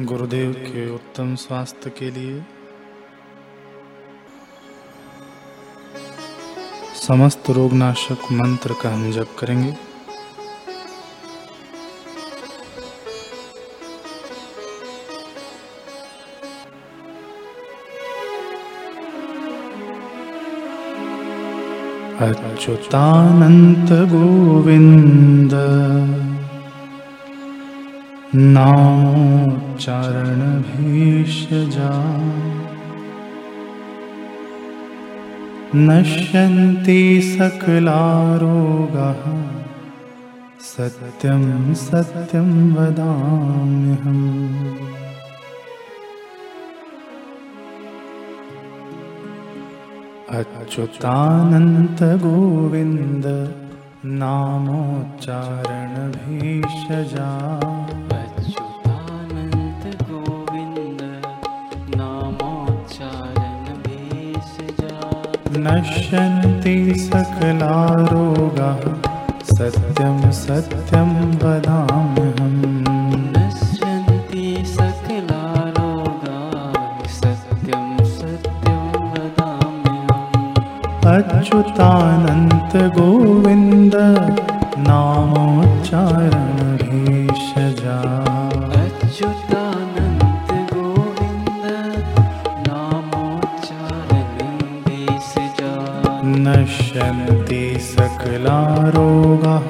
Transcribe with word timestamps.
गुरुदेव 0.00 0.52
के 0.52 0.94
उत्तम 0.94 1.34
स्वास्थ्य 1.34 1.90
के 1.90 2.10
लिए। 2.10 2.42
समस्त 6.94 7.50
रोगनाशक 7.50 8.32
मंत्र 8.32 8.74
का 8.82 8.94
हम 8.94 9.12
जप 9.12 9.36
करेंगे। 9.38 9.72
अच्युतानन्त 22.26 23.92
गोविन्द 23.92 25.52
नामोच्चारणभीषजा 28.36 29.90
नश्यन्ति 35.74 37.00
सकलारोगाः 37.38 39.22
सत्यं 40.60 41.74
सत्यं 41.74 42.50
वदाम्यहम्। 42.74 44.26
अच्युतानन्त 50.38 52.02
गोविन्द 52.02 53.26
नामोच्चारणभीषजा 54.04 55.06
नश्यन्ति 65.58 66.94
सकलारोगाः। 66.98 68.80
सत्यं 69.42 70.30
सत्यं 70.30 71.32
वदाम्यहम्। 71.32 72.62
नश्यन्ति 73.36 74.64
सकला 74.68 75.70
रोगाः 75.78 77.08
सत्यं 77.08 78.04
सत्यं 78.04 79.10
वदाम्यहम्। 79.10 80.56
अच्युतानन्त 81.06 82.76
गोविन्द 82.76 83.94
नश्यन्ति 96.38 97.78
सकलारोगाः 97.80 99.68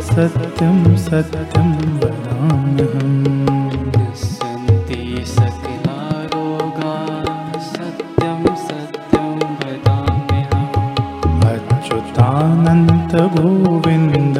सत्यं 0.00 0.96
सत्यं 0.96 1.98
वदाम्यहम्। 1.98 3.88
नश्यन्ति 3.88 5.24
सकला 5.26 6.26
रोगाः 6.34 7.60
सत्यं 7.60 8.56
सत्यं 8.56 9.38
वदाम्यहम्। 9.38 11.42
अच्युतानन्त 11.42 13.14
गोविन्द 13.14 14.38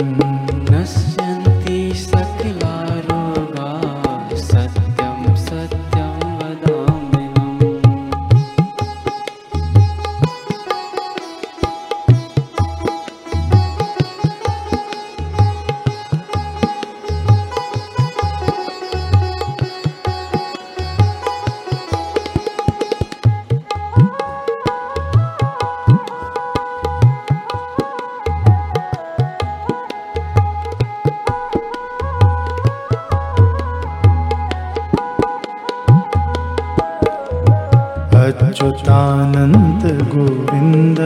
अच्युतानन्त 38.47 39.83
गोविन्द 40.13 40.99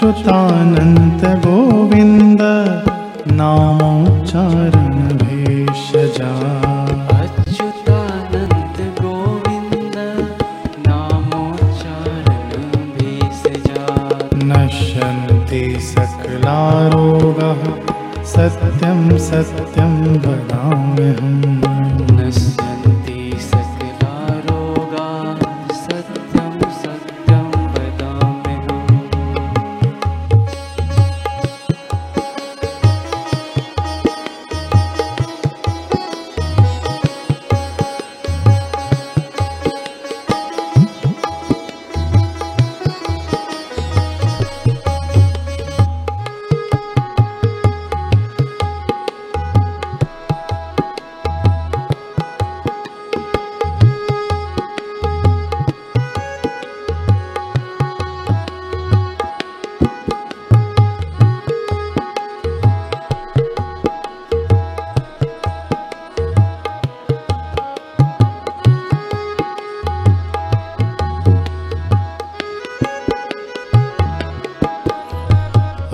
अच्युतानन्त 0.00 1.22
गोविन्द 1.44 2.42
नामोच्चारण 3.38 4.94
भेषजा 5.20 6.30
अच्युतानन्त 7.16 8.78
गोविन्द 9.00 9.96
नामोच्चारण 10.86 12.48
भेषजा 12.94 13.84
नश्यन्ति 14.52 15.62
सकलारोगः 15.92 17.62
सत्यं 18.34 19.02
सत्यं 19.28 19.94
वदाम्यहम्। 20.24 21.49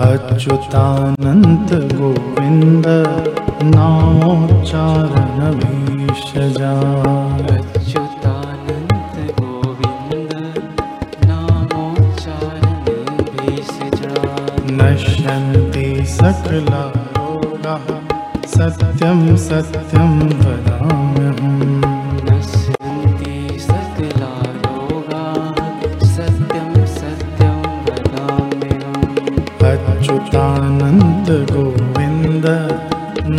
अच्युतानन्त 0.07 1.71
गोविन्द 1.99 2.85
नामोच्चारण 3.73 5.39
अच्युतानन्त 7.55 9.17
गोविन्द 9.39 10.33
नश्यन्ति 14.79 15.87
सकला 16.17 16.83
रोगाः 17.17 17.87
सत्यं 18.55 19.19
सत्यं 19.47 20.13
वदाम्यहम् 20.43 20.96
गोविन्द 31.29 32.45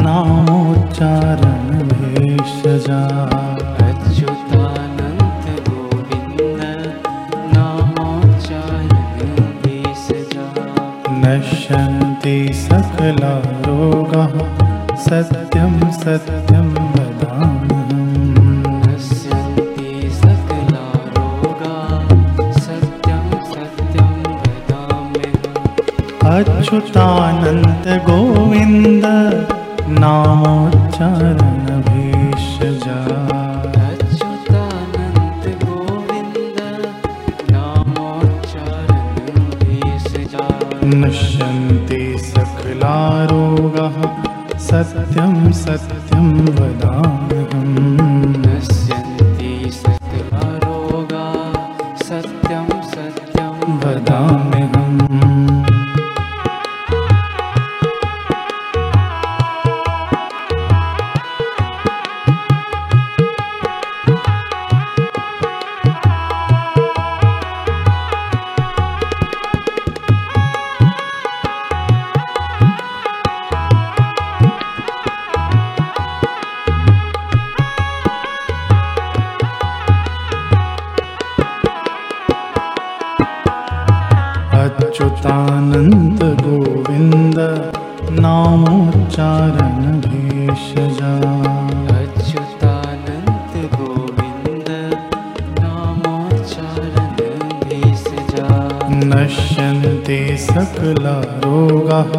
नामोच्चारण 0.00 1.68
भेषजा 1.92 2.98
अच्युतानन्त 3.86 5.46
गोविन्द 5.68 6.60
नामोच्चारण 7.54 8.92
भेषजा 9.62 10.46
नश्यन्ति 11.24 12.36
सकला 12.64 13.34
रोगाः 13.66 14.36
सत्यं 15.06 15.80
सत्यं 16.02 16.77
अच्युतानन्द 26.38 27.86
गोविन्द 28.06 29.04
नामोच्चारण 30.00 31.40
भेषजा 31.86 32.98
अच्युतानन्त 33.86 35.46
गोविन्द 35.62 36.60
नामोच्चारण 37.54 39.08
भेषजा 39.62 40.46
नश्यन्ति 41.02 42.02
सकला 42.28 42.96
रोगाः 43.32 43.98
सत्यं 44.68 45.34
सत्यं 45.64 46.28
वदाम्यहम् 46.60 48.47
अच्युतानन्द 85.18 86.22
गोविन्द 86.22 87.38
नामोच्चारण 88.20 90.00
भेषजा। 90.00 91.12
अच्युतानन्त 91.98 93.74
गोविन्द 93.74 94.68
नामोच्चारण 95.58 97.16
भेषजा। 97.64 98.46
नश्यन्ति 98.92 100.36
सकला 100.40 101.20
रोगाः 101.20 102.12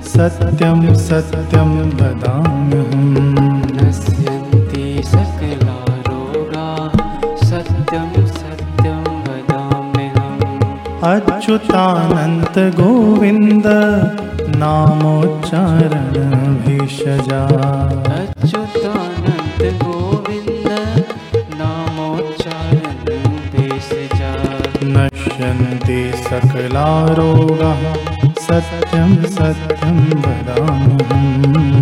सत्यं 0.00 0.94
सत्यं 0.94 1.90
वदाम्यहम् 1.90 3.55
अच्युतानन्त 11.06 12.56
गोविन्द 12.78 13.66
नामोच्चारण 14.60 16.14
भेषजा 16.64 17.42
अच्युतानन्त 18.16 19.62
गोविन्द 19.82 20.68
नामोच्चारण 21.60 22.98
भेषजा 23.54 24.32
नश्यन्ति 24.96 26.00
सकला 26.26 26.88
रोगाः 27.18 27.84
सत्यं 28.48 29.14
सत्यं 29.36 29.98
वदाम्यहम् 30.26 31.75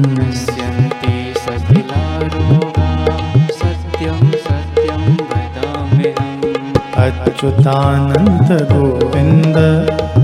अच्युतानन्द 7.44 8.50
गोविन्द 8.70 9.56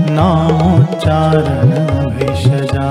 नामोच्चारण 0.09 1.69
भेषजा 2.15 2.87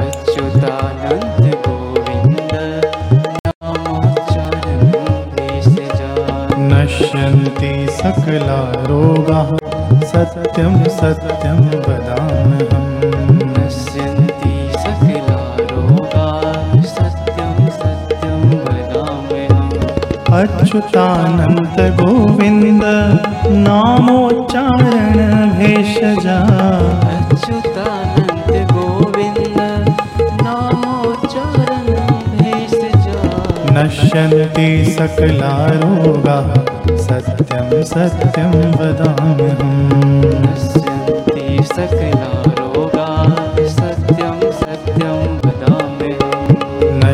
अच्युतानन्द 0.00 1.46
गोविन्द 1.64 2.52
नामोच्चारण 3.46 4.82
भेषजा 5.36 6.10
नश्यन्ति 6.72 7.72
सकला 7.90 8.60
रोगाः 8.90 9.50
सत्यं 10.12 10.76
सत्यं 10.98 11.60
वदाम्यहम्। 11.86 12.92
नश्यन्ति 13.54 14.13
अच्युतानन्द 20.36 21.76
गोविन्द 21.98 22.84
नामोच्चारण 23.66 25.18
भेषजा 25.58 26.38
अच्युतानन्द 27.10 28.50
गोविन्द 28.72 29.60
नामोच्चारण 30.46 31.86
भेषजा 32.40 33.20
नश्यन्ति 33.76 34.68
सकला 34.98 35.52
रोगाः 35.82 36.50
सत्यं 37.06 37.70
सत्यं 37.92 38.52
वदाम्यहम् 38.80 39.78
नश्यन्ति 40.46 41.46
सकला 41.74 42.43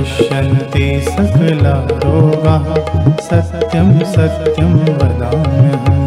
नश्यन्ति 0.01 0.85
सकला 1.07 1.75
रोगाः 2.03 2.69
सत्यं 3.29 3.89
सत्यं 4.13 4.73
वदाम्यहम् 5.01 6.00